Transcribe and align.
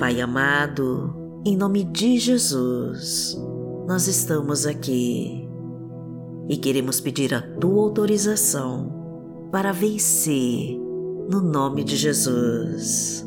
Pai 0.00 0.18
amado, 0.18 1.14
em 1.44 1.54
nome 1.54 1.84
de 1.84 2.18
Jesus, 2.18 3.38
nós 3.86 4.08
estamos 4.08 4.64
aqui 4.64 5.46
e 6.48 6.56
queremos 6.56 7.02
pedir 7.02 7.34
a 7.34 7.42
tua 7.42 7.82
autorização 7.82 9.48
para 9.52 9.72
vencer 9.72 10.74
no 11.30 11.42
nome 11.42 11.84
de 11.84 11.96
Jesus. 11.96 13.26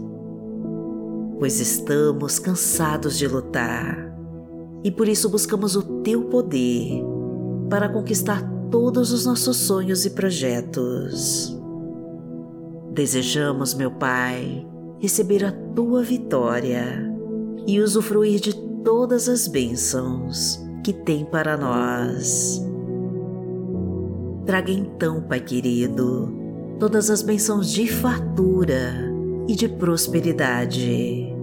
Pois 1.37 1.59
estamos 1.59 2.39
cansados 2.39 3.19
de 3.19 3.27
lutar 3.27 4.11
e 4.83 4.89
por 4.89 5.07
isso 5.07 5.29
buscamos 5.29 5.75
o 5.75 6.01
teu 6.01 6.23
poder 6.23 7.03
para 7.69 7.87
conquistar 7.87 8.41
todos 8.71 9.11
os 9.11 9.27
nossos 9.27 9.57
sonhos 9.57 10.07
e 10.07 10.09
projetos. 10.09 11.55
Desejamos, 12.91 13.75
meu 13.75 13.91
Pai, 13.91 14.72
receber 15.03 15.43
a 15.43 15.51
tua 15.51 16.01
vitória 16.01 17.13
e 17.67 17.81
usufruir 17.81 18.39
de 18.39 18.55
todas 18.85 19.27
as 19.27 19.49
bênçãos 19.49 20.65
que 20.81 20.93
tem 20.93 21.25
para 21.25 21.57
nós. 21.57 22.65
Traga 24.45 24.71
então, 24.71 25.21
Pai 25.21 25.41
querido, 25.41 26.33
todas 26.79 27.09
as 27.09 27.21
bênçãos 27.21 27.69
de 27.69 27.85
fartura 27.85 28.93
e 29.45 29.55
de 29.55 29.67
prosperidade. 29.67 31.35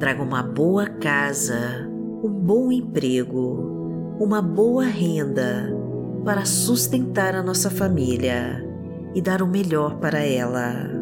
Traga 0.00 0.22
uma 0.22 0.42
boa 0.42 0.86
casa, 0.86 1.86
um 2.22 2.30
bom 2.30 2.72
emprego, 2.72 4.16
uma 4.18 4.40
boa 4.40 4.84
renda 4.84 5.76
para 6.24 6.46
sustentar 6.46 7.34
a 7.34 7.42
nossa 7.42 7.68
família 7.68 8.66
e 9.14 9.20
dar 9.20 9.42
o 9.42 9.46
melhor 9.46 9.98
para 9.98 10.20
ela. 10.20 10.93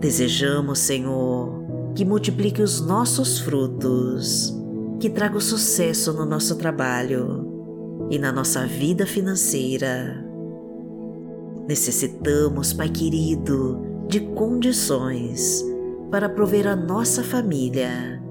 Desejamos, 0.00 0.78
Senhor, 0.78 1.62
que 1.94 2.06
multiplique 2.06 2.62
os 2.62 2.80
nossos 2.80 3.38
frutos, 3.38 4.58
que 4.98 5.10
traga 5.10 5.36
o 5.36 5.40
sucesso 5.42 6.14
no 6.14 6.24
nosso 6.24 6.56
trabalho 6.56 7.46
e 8.10 8.18
na 8.18 8.32
nossa 8.32 8.66
vida 8.66 9.06
financeira. 9.06 10.24
Necessitamos, 11.68 12.72
Pai 12.72 12.88
querido, 12.88 13.78
de 14.08 14.20
condições 14.20 15.62
para 16.10 16.30
prover 16.30 16.66
a 16.66 16.74
nossa 16.74 17.22
família 17.22 18.22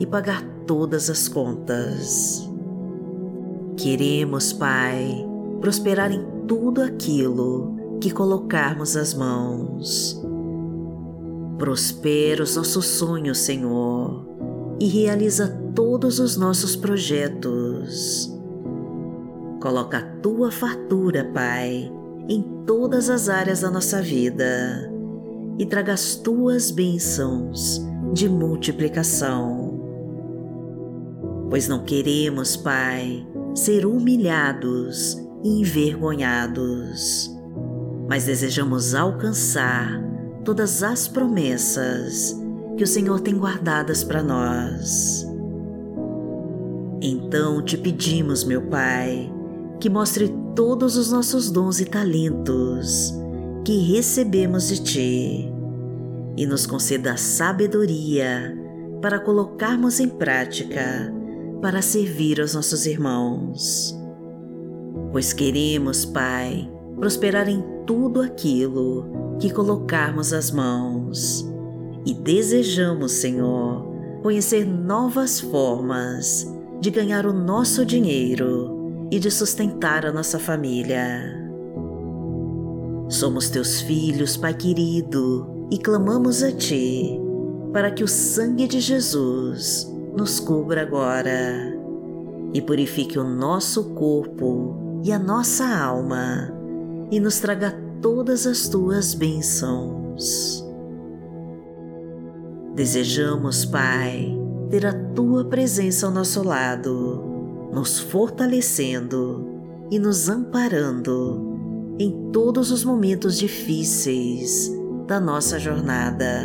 e 0.00 0.06
pagar 0.06 0.42
todas 0.66 1.08
as 1.08 1.28
contas. 1.28 2.50
Queremos, 3.76 4.52
Pai, 4.52 5.24
prosperar 5.60 6.10
em 6.10 6.26
tudo 6.48 6.82
aquilo 6.82 7.98
que 8.00 8.10
colocarmos 8.10 8.96
as 8.96 9.14
mãos. 9.14 10.23
Prospera 11.58 12.42
os 12.42 12.56
nossos 12.56 12.86
sonhos, 12.86 13.38
Senhor, 13.38 14.26
e 14.80 14.86
realiza 14.86 15.48
todos 15.74 16.18
os 16.18 16.36
nossos 16.36 16.74
projetos 16.76 18.34
Coloca 19.64 19.96
a 19.96 20.02
tua 20.20 20.50
fartura, 20.50 21.24
Pai, 21.32 21.90
em 22.28 22.42
todas 22.66 23.08
as 23.08 23.30
áreas 23.30 23.62
da 23.62 23.70
nossa 23.70 24.02
vida 24.02 24.92
e 25.58 25.64
traga 25.64 25.94
as 25.94 26.16
tuas 26.16 26.70
bênçãos 26.70 27.82
de 28.12 28.28
multiplicação. 28.28 29.80
Pois 31.48 31.66
não 31.66 31.82
queremos, 31.82 32.58
Pai, 32.58 33.26
ser 33.54 33.86
humilhados 33.86 35.16
e 35.42 35.60
envergonhados, 35.60 37.34
mas 38.06 38.26
desejamos 38.26 38.94
alcançar 38.94 39.98
todas 40.44 40.82
as 40.82 41.08
promessas 41.08 42.38
que 42.76 42.84
o 42.84 42.86
Senhor 42.86 43.20
tem 43.20 43.36
guardadas 43.36 44.04
para 44.04 44.22
nós. 44.22 45.26
Então 47.00 47.62
te 47.62 47.76
pedimos, 47.76 48.44
meu 48.44 48.62
Pai, 48.62 49.32
que 49.80 49.88
mostre 49.88 50.34
todos 50.54 50.96
os 50.96 51.10
nossos 51.10 51.50
dons 51.50 51.80
e 51.80 51.84
talentos 51.84 53.12
que 53.64 53.78
recebemos 53.92 54.68
de 54.68 54.82
Ti 54.82 55.52
e 56.36 56.46
nos 56.46 56.66
conceda 56.66 57.16
sabedoria 57.16 58.56
para 59.00 59.18
colocarmos 59.18 60.00
em 60.00 60.08
prática 60.08 61.12
para 61.60 61.80
servir 61.80 62.40
aos 62.40 62.54
nossos 62.54 62.86
irmãos. 62.86 63.98
Pois 65.12 65.32
queremos, 65.32 66.04
Pai, 66.04 66.70
prosperar 66.96 67.48
em 67.48 67.62
tudo 67.86 68.20
aquilo 68.20 69.13
que 69.38 69.52
colocarmos 69.52 70.32
as 70.32 70.50
mãos 70.50 71.48
e 72.06 72.12
desejamos, 72.12 73.12
Senhor, 73.12 73.86
conhecer 74.22 74.66
novas 74.66 75.40
formas 75.40 76.46
de 76.80 76.90
ganhar 76.90 77.26
o 77.26 77.32
nosso 77.32 77.84
dinheiro 77.84 79.06
e 79.10 79.18
de 79.18 79.30
sustentar 79.30 80.04
a 80.04 80.12
nossa 80.12 80.38
família. 80.38 81.40
Somos 83.08 83.50
teus 83.50 83.80
filhos, 83.80 84.36
Pai 84.36 84.54
querido, 84.54 85.66
e 85.70 85.78
clamamos 85.78 86.42
a 86.42 86.52
Ti 86.52 87.20
para 87.72 87.90
que 87.90 88.04
o 88.04 88.08
sangue 88.08 88.68
de 88.68 88.80
Jesus 88.80 89.92
nos 90.16 90.38
cubra 90.38 90.82
agora 90.82 91.74
e 92.52 92.62
purifique 92.62 93.18
o 93.18 93.24
nosso 93.24 93.94
corpo 93.94 95.00
e 95.04 95.12
a 95.12 95.18
nossa 95.18 95.66
alma 95.66 96.52
e 97.10 97.18
nos 97.18 97.40
traga 97.40 97.83
todas 98.00 98.46
as 98.46 98.68
tuas 98.68 99.14
bênçãos. 99.14 100.64
Desejamos, 102.74 103.64
Pai, 103.64 104.36
ter 104.68 104.86
a 104.86 104.92
tua 105.14 105.44
presença 105.44 106.06
ao 106.06 106.12
nosso 106.12 106.42
lado 106.42 107.24
nos 107.72 107.98
fortalecendo 107.98 109.44
e 109.90 109.98
nos 109.98 110.28
amparando 110.28 111.54
em 111.98 112.30
todos 112.32 112.70
os 112.70 112.84
momentos 112.84 113.36
difíceis 113.38 114.70
da 115.06 115.20
nossa 115.20 115.58
jornada. 115.58 116.40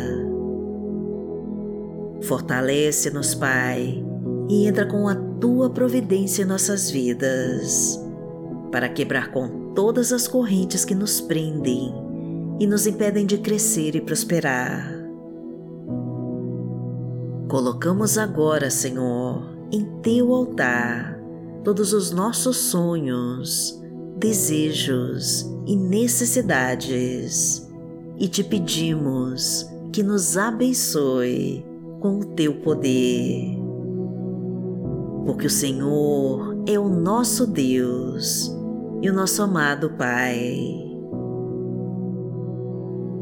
Fortalece-nos, 2.22 3.34
Pai, 3.34 4.04
e 4.48 4.66
entra 4.66 4.86
com 4.86 5.08
a 5.08 5.14
tua 5.14 5.70
providência 5.70 6.42
em 6.42 6.46
nossas 6.46 6.90
vidas, 6.90 7.98
para 8.70 8.88
quebrar 8.88 9.30
com 9.30 9.59
todas 9.74 10.12
as 10.12 10.26
correntes 10.26 10.84
que 10.84 10.94
nos 10.94 11.20
prendem 11.20 11.94
e 12.58 12.66
nos 12.66 12.86
impedem 12.86 13.26
de 13.26 13.38
crescer 13.38 13.94
e 13.94 14.00
prosperar. 14.00 15.00
Colocamos 17.48 18.16
agora, 18.18 18.70
Senhor, 18.70 19.42
em 19.72 19.84
teu 20.02 20.32
altar 20.32 21.18
todos 21.64 21.92
os 21.92 22.10
nossos 22.10 22.56
sonhos, 22.56 23.80
desejos 24.18 25.46
e 25.66 25.76
necessidades 25.76 27.68
e 28.18 28.28
te 28.28 28.44
pedimos 28.44 29.66
que 29.92 30.02
nos 30.02 30.36
abençoe 30.36 31.64
com 32.00 32.20
o 32.20 32.24
teu 32.24 32.54
poder. 32.60 33.58
Porque 35.24 35.46
o 35.46 35.50
Senhor 35.50 36.62
é 36.66 36.78
o 36.78 36.88
nosso 36.88 37.46
Deus 37.46 38.54
e 39.02 39.08
o 39.08 39.14
nosso 39.14 39.42
amado 39.42 39.90
Pai. 39.90 40.58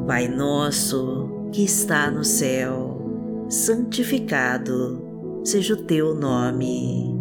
Pai 0.06 0.28
nosso 0.28 1.50
que 1.52 1.64
está 1.64 2.10
no 2.10 2.24
céu, 2.24 3.46
santificado 3.48 5.40
seja 5.44 5.74
o 5.74 5.76
teu 5.76 6.14
nome 6.14 7.18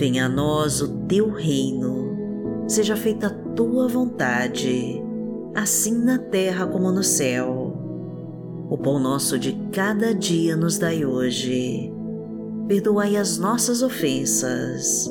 Venha 0.00 0.24
a 0.24 0.28
nós 0.30 0.80
o 0.80 0.88
teu 1.06 1.30
reino, 1.30 2.64
seja 2.66 2.96
feita 2.96 3.26
a 3.26 3.54
tua 3.54 3.86
vontade, 3.86 5.02
assim 5.54 5.92
na 5.92 6.16
terra 6.16 6.66
como 6.66 6.90
no 6.90 7.02
céu. 7.02 7.76
O 8.70 8.78
pão 8.78 8.98
nosso 8.98 9.38
de 9.38 9.52
cada 9.70 10.14
dia 10.14 10.56
nos 10.56 10.78
dai 10.78 11.04
hoje. 11.04 11.92
Perdoai 12.66 13.16
as 13.16 13.36
nossas 13.36 13.82
ofensas, 13.82 15.10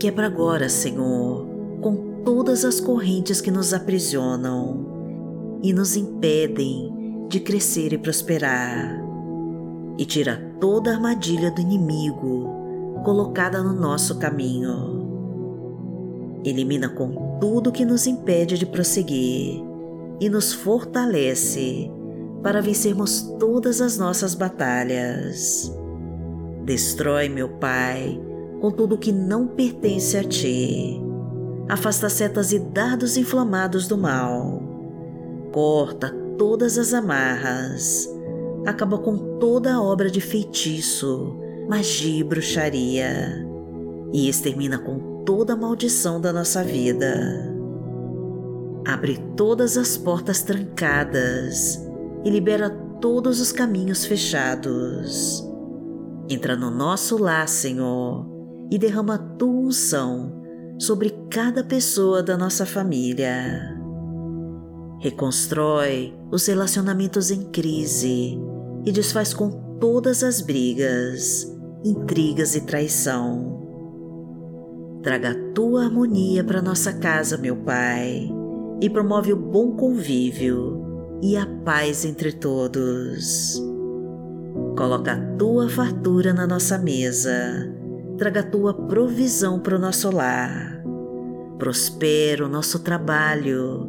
quebra 0.00 0.26
agora, 0.26 0.66
Senhor, 0.70 1.46
com 1.82 2.22
todas 2.24 2.64
as 2.64 2.80
correntes 2.80 3.42
que 3.42 3.50
nos 3.50 3.74
aprisionam 3.74 5.58
e 5.62 5.74
nos 5.74 5.94
impedem 5.94 7.26
de 7.28 7.38
crescer 7.38 7.92
e 7.92 7.98
prosperar, 7.98 8.98
e 9.98 10.06
tira 10.06 10.54
toda 10.58 10.90
armadilha 10.90 11.50
do 11.50 11.60
inimigo 11.60 12.48
colocada 13.04 13.62
no 13.62 13.74
nosso 13.74 14.18
caminho. 14.18 15.06
Elimina 16.46 16.88
com 16.88 17.38
tudo 17.38 17.70
que 17.70 17.84
nos 17.84 18.06
impede 18.06 18.56
de 18.56 18.64
prosseguir 18.64 19.62
e 20.18 20.30
nos 20.30 20.54
fortalece 20.54 21.90
para 22.42 22.62
vencermos 22.62 23.20
todas 23.38 23.82
as 23.82 23.98
nossas 23.98 24.34
batalhas. 24.34 25.70
Destrói, 26.64 27.28
meu 27.28 27.50
Pai, 27.50 28.18
com 28.60 28.70
tudo 28.70 28.98
que 28.98 29.10
não 29.10 29.46
pertence 29.46 30.16
a 30.16 30.24
Ti. 30.24 31.00
Afasta 31.68 32.08
setas 32.08 32.52
e 32.52 32.58
dardos 32.58 33.16
inflamados 33.16 33.88
do 33.88 33.96
mal. 33.96 34.62
Corta 35.52 36.14
todas 36.36 36.78
as 36.78 36.92
amarras. 36.92 38.08
Acaba 38.66 38.98
com 38.98 39.38
toda 39.38 39.74
a 39.74 39.82
obra 39.82 40.10
de 40.10 40.20
feitiço, 40.20 41.36
magia 41.68 42.20
e 42.20 42.24
bruxaria. 42.24 43.46
E 44.12 44.28
extermina 44.28 44.78
com 44.78 45.22
toda 45.24 45.54
a 45.54 45.56
maldição 45.56 46.20
da 46.20 46.32
nossa 46.32 46.62
vida. 46.62 47.56
Abre 48.86 49.18
todas 49.36 49.78
as 49.78 49.96
portas 49.96 50.42
trancadas 50.42 51.80
e 52.24 52.30
libera 52.30 52.68
todos 53.00 53.40
os 53.40 53.52
caminhos 53.52 54.04
fechados. 54.04 55.46
Entra 56.28 56.56
no 56.56 56.70
nosso 56.70 57.16
lar, 57.16 57.48
Senhor, 57.48 58.29
e 58.70 58.78
derrama 58.78 59.18
tua 59.18 59.48
unção 59.48 60.40
sobre 60.78 61.10
cada 61.30 61.64
pessoa 61.64 62.22
da 62.22 62.38
nossa 62.38 62.64
família. 62.64 63.76
Reconstrói 65.00 66.14
os 66.30 66.46
relacionamentos 66.46 67.30
em 67.30 67.42
crise 67.50 68.38
e 68.84 68.92
desfaz 68.92 69.34
com 69.34 69.50
todas 69.80 70.22
as 70.22 70.40
brigas, 70.40 71.50
intrigas 71.84 72.54
e 72.54 72.60
traição. 72.60 73.58
Traga 75.02 75.30
a 75.30 75.52
tua 75.54 75.84
harmonia 75.84 76.44
para 76.44 76.60
nossa 76.60 76.92
casa, 76.92 77.38
meu 77.38 77.56
Pai, 77.56 78.30
e 78.80 78.90
promove 78.90 79.32
o 79.32 79.36
bom 79.36 79.72
convívio 79.72 81.18
e 81.22 81.36
a 81.36 81.46
paz 81.64 82.04
entre 82.04 82.32
todos. 82.32 83.58
Coloca 84.76 85.12
a 85.12 85.36
tua 85.36 85.68
fartura 85.68 86.32
na 86.32 86.46
nossa 86.46 86.76
mesa, 86.78 87.69
traga 88.20 88.40
a 88.40 88.42
tua 88.42 88.74
provisão 88.74 89.58
para 89.58 89.76
o 89.76 89.78
nosso 89.78 90.14
lar. 90.14 90.84
Prospera 91.58 92.44
o 92.44 92.50
nosso 92.50 92.80
trabalho, 92.80 93.88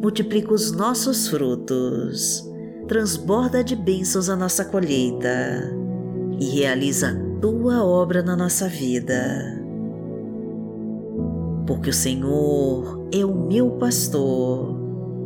multiplica 0.00 0.54
os 0.54 0.70
nossos 0.70 1.26
frutos, 1.26 2.48
transborda 2.86 3.64
de 3.64 3.74
bênçãos 3.74 4.28
a 4.28 4.36
nossa 4.36 4.64
colheita 4.64 5.28
e 6.38 6.44
realiza 6.60 7.08
a 7.08 7.40
tua 7.40 7.84
obra 7.84 8.22
na 8.22 8.36
nossa 8.36 8.68
vida. 8.68 9.60
Porque 11.66 11.90
o 11.90 11.92
Senhor 11.92 13.08
é 13.12 13.24
o 13.24 13.34
meu 13.34 13.72
pastor 13.78 14.76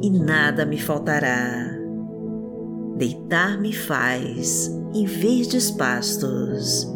e 0.02 0.08
nada 0.08 0.64
me 0.64 0.80
faltará. 0.80 1.76
Deitar-me 2.96 3.74
faz 3.74 4.74
em 4.94 5.04
verdes 5.04 5.70
pastos, 5.70 6.95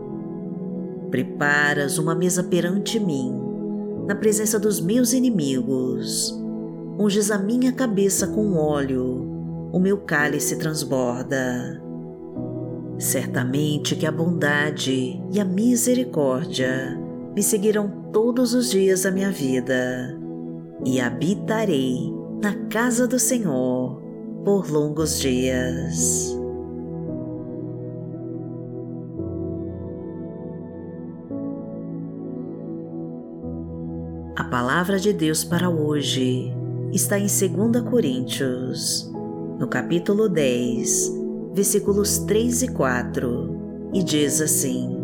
Preparas 1.11 1.97
uma 1.97 2.15
mesa 2.15 2.41
perante 2.41 2.97
mim, 2.97 3.37
na 4.07 4.15
presença 4.15 4.57
dos 4.57 4.79
meus 4.79 5.11
inimigos. 5.11 6.33
Unges 6.97 7.29
a 7.29 7.37
minha 7.37 7.73
cabeça 7.73 8.27
com 8.27 8.55
óleo, 8.55 9.69
o 9.73 9.79
meu 9.79 9.97
cálice 9.97 10.57
transborda. 10.57 11.81
Certamente 12.97 13.95
que 13.95 14.05
a 14.05 14.11
bondade 14.11 15.21
e 15.29 15.39
a 15.39 15.43
misericórdia 15.43 16.97
me 17.35 17.43
seguirão 17.43 18.09
todos 18.13 18.53
os 18.53 18.71
dias 18.71 19.03
da 19.03 19.11
minha 19.11 19.31
vida, 19.31 20.17
e 20.85 21.01
habitarei 21.01 22.13
na 22.41 22.53
casa 22.69 23.05
do 23.05 23.19
Senhor 23.19 24.01
por 24.45 24.71
longos 24.71 25.19
dias. 25.19 26.40
Palavra 34.81 34.99
de 34.99 35.13
Deus 35.13 35.43
para 35.43 35.69
hoje 35.69 36.51
está 36.91 37.19
em 37.19 37.27
2 37.27 37.87
Coríntios, 37.87 39.11
no 39.59 39.67
capítulo 39.67 40.27
10, 40.27 41.13
versículos 41.53 42.17
3 42.17 42.63
e 42.63 42.67
4, 42.69 43.91
e 43.93 44.01
diz 44.01 44.41
assim: 44.41 44.97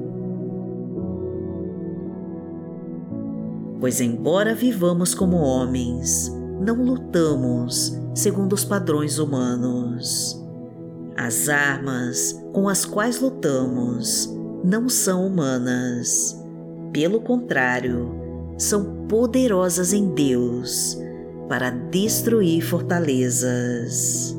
Pois, 3.79 4.01
embora 4.01 4.55
vivamos 4.55 5.13
como 5.13 5.37
homens, 5.37 6.35
não 6.59 6.83
lutamos 6.83 7.95
segundo 8.15 8.53
os 8.53 8.65
padrões 8.65 9.19
humanos. 9.19 10.43
As 11.15 11.49
armas 11.49 12.43
com 12.51 12.67
as 12.67 12.83
quais 12.83 13.21
lutamos 13.21 14.27
não 14.63 14.89
são 14.89 15.27
humanas. 15.27 16.35
Pelo 16.91 17.21
contrário, 17.21 18.16
são 18.57 19.05
poderosas 19.07 19.93
em 19.93 20.13
Deus 20.13 20.97
para 21.47 21.69
destruir 21.69 22.61
fortalezas. 22.61 24.35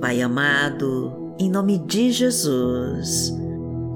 Pai 0.00 0.20
amado, 0.20 1.34
em 1.38 1.48
nome 1.48 1.78
de 1.78 2.10
Jesus, 2.12 3.32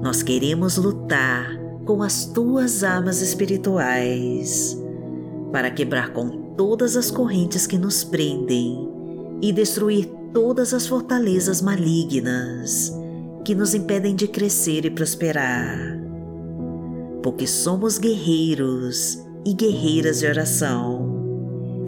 nós 0.01 0.23
queremos 0.23 0.77
lutar 0.77 1.57
com 1.85 2.01
as 2.01 2.25
tuas 2.25 2.83
armas 2.83 3.21
espirituais 3.21 4.77
para 5.51 5.69
quebrar 5.69 6.11
com 6.11 6.53
todas 6.55 6.97
as 6.97 7.11
correntes 7.11 7.67
que 7.67 7.77
nos 7.77 8.03
prendem 8.03 8.89
e 9.41 9.51
destruir 9.53 10.16
todas 10.33 10.73
as 10.73 10.87
fortalezas 10.87 11.61
malignas 11.61 12.93
que 13.43 13.55
nos 13.55 13.73
impedem 13.73 14.15
de 14.15 14.27
crescer 14.27 14.85
e 14.85 14.89
prosperar. 14.89 15.99
Porque 17.23 17.47
somos 17.47 17.97
guerreiros 17.97 19.19
e 19.45 19.53
guerreiras 19.53 20.19
de 20.19 20.27
oração 20.27 21.17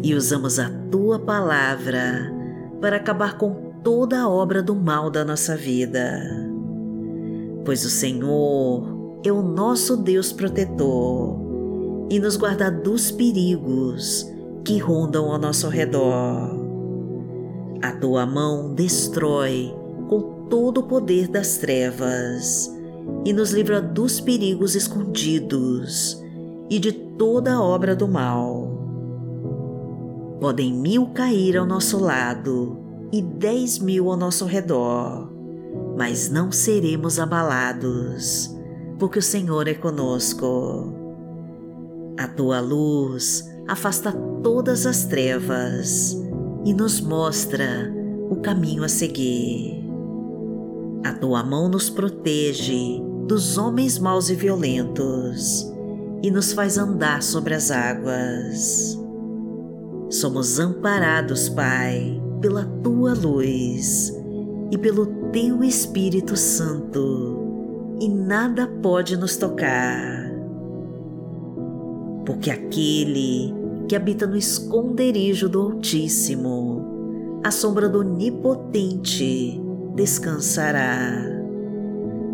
e 0.04 0.16
usamos 0.16 0.60
a 0.60 0.70
tua 0.90 1.20
palavra 1.20 2.34
para 2.80 2.98
acabar 2.98 3.38
com 3.38 3.70
toda 3.84 4.22
a 4.22 4.30
obra 4.30 4.62
do 4.62 4.76
mal 4.76 5.10
da 5.10 5.26
nossa 5.26 5.56
vida. 5.56 6.22
Pois 7.66 7.84
o 7.86 7.90
Senhor 7.90 9.20
é 9.24 9.32
o 9.32 9.42
nosso 9.42 9.98
Deus 9.98 10.32
protetor 10.32 11.38
e 12.10 12.20
nos 12.20 12.38
guarda 12.38 12.72
dos 12.72 13.12
perigos 13.12 14.26
que 14.64 14.78
rondam 14.78 15.32
ao 15.32 15.38
nosso 15.38 15.68
redor. 15.68 16.59
A 17.82 17.92
tua 17.94 18.26
mão 18.26 18.74
destrói 18.74 19.74
com 20.10 20.48
todo 20.50 20.80
o 20.80 20.84
poder 20.84 21.28
das 21.28 21.58
trevas 21.58 22.70
e 23.26 23.32
nos 23.32 23.52
livra 23.52 23.82
dos 23.82 24.20
perigos 24.20 24.76
escondidos 24.76 26.22
e 26.70 26.78
de 26.78 26.92
toda 26.92 27.54
a 27.54 27.62
obra 27.62 27.96
do 27.96 28.08
mal. 28.08 28.78
Podem 30.42 30.74
mil 30.74 31.08
cair 31.08 31.58
ao 31.58 31.66
nosso 31.66 32.00
lado 32.00 32.78
e 33.12 33.22
dez 33.22 33.80
mil 33.80 34.10
ao 34.10 34.18
nosso 34.18 34.46
redor, 34.46 35.32
mas 35.98 36.30
não 36.30 36.52
seremos 36.52 37.20
abalados 37.20 38.56
porque 39.00 39.20
o 39.20 39.24
Senhor 39.24 39.68
é 39.68 39.74
conosco. 39.74 40.94
A 42.20 42.28
tua 42.28 42.60
luz 42.60 43.50
afasta 43.68 44.12
todas 44.44 44.86
as 44.86 45.06
trevas 45.06 46.18
e 46.66 46.74
nos 46.74 47.02
mostra 47.02 47.92
o 48.30 48.38
caminho 48.38 48.84
a 48.84 48.90
seguir. 48.90 49.84
A 51.04 51.14
tua 51.14 51.44
mão 51.44 51.70
nos 51.70 51.90
protege 51.90 53.02
dos 53.28 53.58
homens 53.58 53.98
maus 53.98 54.30
e 54.30 54.36
violentos 54.36 55.72
e 56.22 56.30
nos 56.30 56.52
faz 56.52 56.78
andar 56.78 57.24
sobre 57.24 57.54
as 57.54 57.72
águas. 57.72 59.00
Somos 60.10 60.60
amparados, 60.60 61.48
Pai, 61.50 62.20
pela 62.42 62.66
tua 62.84 63.14
luz 63.14 64.14
e 64.72 64.78
pelo 64.78 65.06
teu 65.32 65.64
Espírito 65.64 66.36
Santo, 66.36 67.98
e 68.02 68.10
nada 68.10 68.68
pode 68.82 69.16
nos 69.16 69.38
tocar. 69.38 70.30
Porque 72.26 72.50
aquele 72.50 73.54
que 73.90 73.96
habita 73.96 74.28
no 74.28 74.38
esconderijo 74.38 75.50
do 75.50 75.62
Altíssimo, 75.62 77.42
à 77.44 77.50
sombra 77.50 77.90
do 77.90 78.02
Onipotente, 78.02 79.60
descansará. 79.96 81.26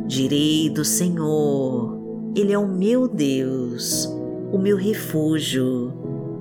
Direi 0.06 0.70
do 0.70 0.84
Senhor, 0.84 1.98
Ele 2.36 2.52
é 2.52 2.60
o 2.60 2.68
meu 2.68 3.08
Deus, 3.08 4.06
o 4.52 4.58
meu 4.58 4.76
refúgio, 4.76 5.94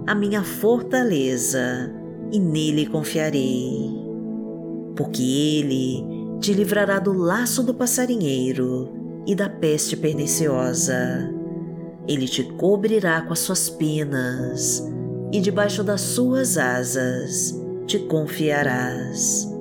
a 0.05 0.17
minha 0.17 0.43
fortaleza, 0.43 1.95
e 2.33 2.41
nele 2.41 2.85
confiarei. 2.85 3.89
Porque 4.97 5.23
Ele 5.23 6.05
te 6.41 6.53
livrará 6.53 6.99
do 6.99 7.13
laço 7.13 7.63
do 7.63 7.73
passarinheiro 7.73 8.91
e 9.29 9.37
da 9.37 9.49
peste 9.49 9.97
perniciosa. 9.97 11.33
Ele 12.09 12.27
te 12.27 12.43
cobrirá 12.43 13.23
com 13.23 13.33
as 13.33 13.39
suas 13.39 13.71
penas 13.71 14.93
e 15.35 15.41
debaixo 15.41 15.83
das 15.83 16.01
suas 16.01 16.57
asas 16.57 17.61
te 17.89 17.99
confiarás. 17.99 19.53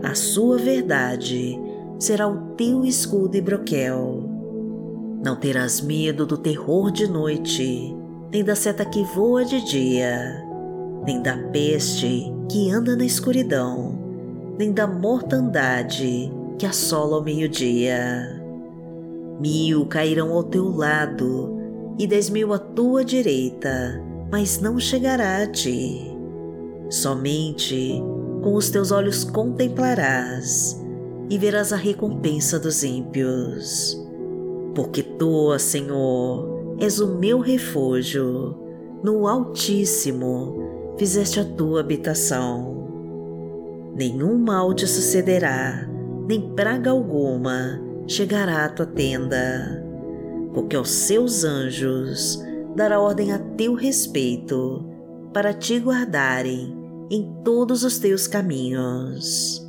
A 0.00 0.14
sua 0.14 0.56
verdade 0.56 1.58
será 1.98 2.28
o 2.28 2.54
teu 2.54 2.84
escudo 2.84 3.36
e 3.36 3.40
broquel. 3.40 4.30
Não 5.24 5.34
terás 5.34 5.80
medo 5.80 6.24
do 6.24 6.38
terror 6.38 6.92
de 6.92 7.10
noite, 7.10 7.96
nem 8.30 8.44
da 8.44 8.54
seta 8.54 8.84
que 8.84 9.02
voa 9.02 9.44
de 9.44 9.60
dia, 9.64 10.40
nem 11.04 11.20
da 11.20 11.36
peste 11.50 12.32
que 12.48 12.70
anda 12.70 12.94
na 12.94 13.04
escuridão, 13.04 13.98
nem 14.56 14.70
da 14.70 14.86
mortandade 14.86 16.30
que 16.56 16.64
assola 16.64 17.16
ao 17.16 17.24
meio-dia. 17.24 18.40
Mil 19.40 19.84
cairão 19.86 20.32
ao 20.32 20.44
teu 20.44 20.70
lado 20.70 21.58
e 21.98 22.06
dez 22.06 22.30
mil 22.30 22.52
à 22.52 22.58
tua 22.60 23.04
direita, 23.04 24.00
mas 24.30 24.60
não 24.60 24.78
chegará 24.78 25.42
a 25.42 25.46
ti. 25.46 26.16
Somente 26.90 28.02
com 28.42 28.54
os 28.54 28.70
teus 28.70 28.92
olhos 28.92 29.24
contemplarás 29.24 30.80
e 31.28 31.38
verás 31.38 31.72
a 31.72 31.76
recompensa 31.76 32.58
dos 32.58 32.82
ímpios. 32.82 33.98
Porque 34.74 35.02
tu, 35.02 35.58
Senhor, 35.58 36.76
és 36.78 37.00
o 37.00 37.18
meu 37.18 37.40
refúgio, 37.40 38.56
no 39.02 39.26
Altíssimo 39.26 40.94
fizeste 40.98 41.40
a 41.40 41.44
tua 41.44 41.80
habitação. 41.80 42.78
Nenhum 43.96 44.38
mal 44.38 44.72
te 44.74 44.86
sucederá, 44.86 45.88
nem 46.28 46.54
praga 46.54 46.90
alguma 46.90 47.80
chegará 48.06 48.64
à 48.64 48.68
tua 48.68 48.86
tenda, 48.86 49.84
porque 50.54 50.74
aos 50.74 50.90
seus 50.90 51.44
anjos 51.44 52.42
dará 52.78 53.00
ordem 53.00 53.32
a 53.32 53.38
teu 53.38 53.74
respeito, 53.74 54.86
para 55.34 55.52
te 55.52 55.78
guardarem 55.78 56.74
em 57.10 57.42
todos 57.44 57.82
os 57.82 57.98
teus 57.98 58.28
caminhos. 58.28 59.66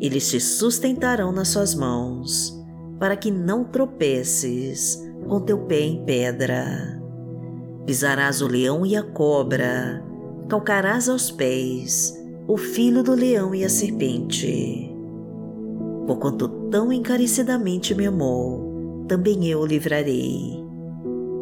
Eles 0.00 0.30
te 0.30 0.40
sustentarão 0.40 1.32
nas 1.32 1.48
suas 1.48 1.74
mãos, 1.74 2.56
para 2.98 3.16
que 3.16 3.30
não 3.30 3.64
tropeces 3.64 5.02
com 5.28 5.40
teu 5.40 5.58
pé 5.66 5.80
em 5.80 6.04
pedra. 6.04 7.02
Pisarás 7.84 8.40
o 8.40 8.46
leão 8.46 8.86
e 8.86 8.96
a 8.96 9.02
cobra, 9.02 10.02
calcarás 10.48 11.08
aos 11.08 11.30
pés 11.30 12.16
o 12.46 12.56
filho 12.56 13.02
do 13.02 13.14
leão 13.14 13.52
e 13.52 13.64
a 13.64 13.68
serpente. 13.68 14.94
Porquanto 16.06 16.48
tão 16.70 16.92
encarecidamente 16.92 17.94
me 17.94 18.06
amou, 18.06 19.04
também 19.08 19.46
eu 19.46 19.60
o 19.60 19.66
livrarei 19.66 20.61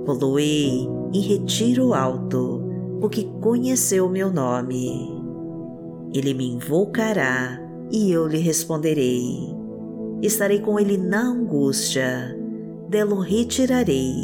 poloei 0.05 0.89
em 1.13 1.21
retiro 1.21 1.95
alto, 1.95 2.63
porque 3.01 3.25
conheceu 3.41 4.09
meu 4.09 4.33
nome. 4.33 5.21
Ele 6.13 6.35
me 6.35 6.53
invocará 6.53 7.61
e 7.91 8.11
eu 8.11 8.27
lhe 8.27 8.39
responderei. 8.39 9.55
Estarei 10.23 10.61
com 10.61 10.79
ele 10.79 10.97
na 10.97 11.23
angústia, 11.23 12.37
dela 12.89 13.15
o 13.15 13.21
retirarei 13.21 14.15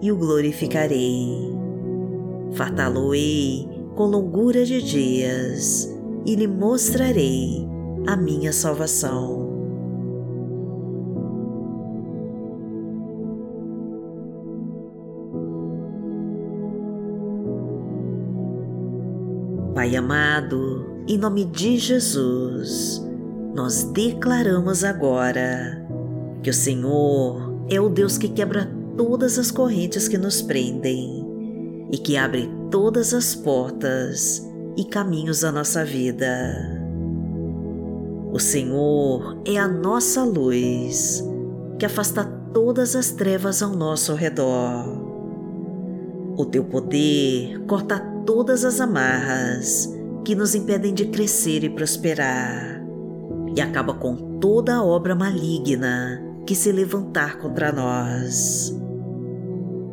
e 0.00 0.10
o 0.10 0.16
glorificarei. 0.16 1.52
Fartá-lo-ei 2.52 3.68
com 3.94 4.06
longura 4.06 4.64
de 4.64 4.80
dias 4.82 5.92
e 6.24 6.34
lhe 6.34 6.46
mostrarei 6.46 7.66
a 8.06 8.16
minha 8.16 8.52
salvação. 8.52 9.53
Amado, 19.96 20.86
em 21.06 21.18
nome 21.18 21.44
de 21.44 21.78
Jesus, 21.78 23.00
nós 23.54 23.84
declaramos 23.84 24.82
agora 24.82 25.86
que 26.42 26.50
o 26.50 26.54
Senhor 26.54 27.54
é 27.70 27.80
o 27.80 27.88
Deus 27.88 28.18
que 28.18 28.28
quebra 28.28 28.70
todas 28.96 29.38
as 29.38 29.50
correntes 29.50 30.08
que 30.08 30.18
nos 30.18 30.42
prendem 30.42 31.24
e 31.92 31.98
que 31.98 32.16
abre 32.16 32.50
todas 32.70 33.14
as 33.14 33.34
portas 33.34 34.42
e 34.76 34.84
caminhos 34.84 35.40
da 35.40 35.52
nossa 35.52 35.84
vida. 35.84 36.82
O 38.32 38.38
Senhor 38.40 39.40
é 39.44 39.58
a 39.58 39.68
nossa 39.68 40.24
luz 40.24 41.22
que 41.78 41.86
afasta 41.86 42.24
todas 42.52 42.96
as 42.96 43.12
trevas 43.12 43.62
ao 43.62 43.70
nosso 43.70 44.14
redor. 44.14 45.04
O 46.36 46.44
teu 46.44 46.64
poder 46.64 47.60
corta 47.66 48.13
todas 48.24 48.64
as 48.64 48.80
amarras 48.80 49.92
que 50.24 50.34
nos 50.34 50.54
impedem 50.54 50.94
de 50.94 51.06
crescer 51.06 51.64
e 51.64 51.70
prosperar, 51.70 52.82
e 53.54 53.60
acaba 53.60 53.94
com 53.94 54.38
toda 54.38 54.74
a 54.76 54.84
obra 54.84 55.14
maligna 55.14 56.22
que 56.46 56.54
se 56.54 56.72
levantar 56.72 57.38
contra 57.38 57.70
nós. 57.70 58.74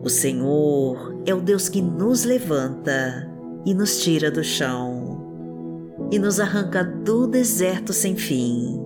O 0.03 0.09
Senhor 0.09 1.21
é 1.25 1.33
o 1.33 1.41
Deus 1.41 1.69
que 1.69 1.81
nos 1.81 2.23
levanta 2.23 3.29
e 3.65 3.73
nos 3.73 3.99
tira 3.99 4.31
do 4.31 4.43
chão 4.43 5.21
e 6.11 6.17
nos 6.17 6.39
arranca 6.39 6.83
do 6.83 7.27
deserto 7.27 7.93
sem 7.93 8.15
fim. 8.15 8.81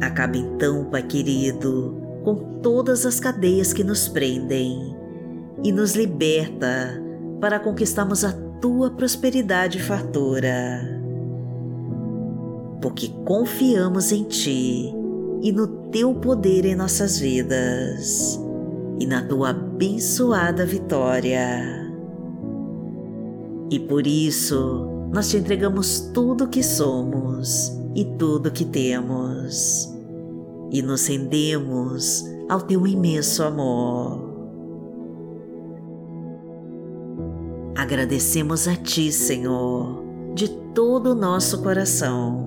Acaba 0.00 0.36
então, 0.36 0.84
Pai 0.84 1.02
querido, 1.02 2.00
com 2.22 2.60
todas 2.62 3.04
as 3.04 3.18
cadeias 3.18 3.72
que 3.72 3.82
nos 3.82 4.08
prendem 4.08 4.96
e 5.62 5.72
nos 5.72 5.94
liberta 5.94 7.09
para 7.40 7.58
conquistarmos 7.58 8.24
a 8.24 8.32
tua 8.60 8.90
prosperidade 8.90 9.82
fartura. 9.82 11.00
Porque 12.82 13.08
confiamos 13.24 14.12
em 14.12 14.24
ti 14.24 14.94
e 15.42 15.52
no 15.52 15.66
teu 15.90 16.14
poder 16.14 16.64
em 16.64 16.74
nossas 16.74 17.18
vidas 17.18 18.38
e 18.98 19.06
na 19.06 19.22
tua 19.22 19.50
abençoada 19.50 20.66
vitória. 20.66 21.90
E 23.70 23.78
por 23.78 24.06
isso 24.06 24.86
nós 25.12 25.30
te 25.30 25.36
entregamos 25.36 26.00
tudo 26.12 26.44
o 26.44 26.48
que 26.48 26.62
somos 26.62 27.72
e 27.94 28.04
tudo 28.04 28.48
o 28.48 28.52
que 28.52 28.64
temos 28.64 29.90
e 30.70 30.82
nos 30.82 31.06
rendemos 31.06 32.24
ao 32.48 32.60
teu 32.60 32.86
imenso 32.86 33.42
amor. 33.42 34.29
Agradecemos 37.80 38.68
a 38.68 38.76
Ti, 38.76 39.10
Senhor, 39.10 40.04
de 40.34 40.50
todo 40.74 41.12
o 41.12 41.14
nosso 41.14 41.62
coração. 41.62 42.46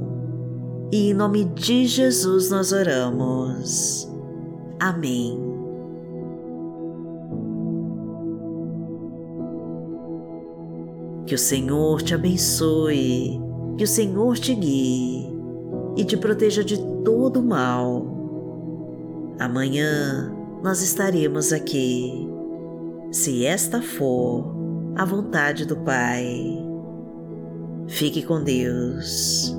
E 0.92 1.10
em 1.10 1.14
nome 1.16 1.44
de 1.44 1.88
Jesus 1.88 2.52
nós 2.52 2.72
oramos. 2.72 4.08
Amém. 4.80 5.36
Que 11.26 11.34
o 11.34 11.40
Senhor 11.40 12.04
te 12.04 12.14
abençoe, 12.14 13.42
que 13.76 13.86
o 13.86 13.88
Senhor 13.88 14.38
te 14.38 14.54
guie 14.54 15.36
e 15.98 16.06
te 16.06 16.16
proteja 16.16 16.64
de 16.64 16.78
todo 17.04 17.42
mal. 17.42 18.06
Amanhã 19.40 20.32
nós 20.62 20.84
estaremos 20.84 21.52
aqui, 21.52 22.30
se 23.12 23.44
esta 23.44 23.82
for 23.82 24.53
a 24.96 25.06
vontade 25.06 25.66
do 25.66 25.78
Pai. 25.78 26.26
Fique 27.88 28.24
com 28.24 28.44
Deus. 28.44 29.56